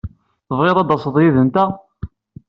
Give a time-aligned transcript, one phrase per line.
[0.47, 1.69] Tebɣiḍ ad d-taseḍ yid-nteɣ?